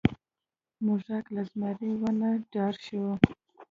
[0.85, 3.03] موږک له زمري ونه ډار شو.